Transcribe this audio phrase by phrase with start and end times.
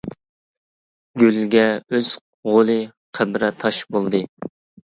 [1.23, 2.09] گۈلگە ئۆز
[2.53, 2.81] غولى
[3.19, 4.25] قەبرە تاش بولدى.